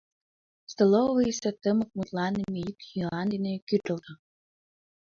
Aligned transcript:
Столовыйысо 0.71 1.49
тымык 1.61 1.89
мутланыме 1.97 2.59
йӱк-йӱан 2.65 3.27
дене 3.33 3.53
кӱрылтӧ. 3.67 4.13